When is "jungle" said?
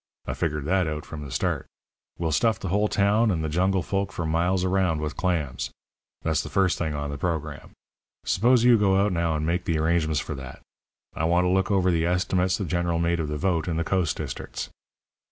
3.49-3.83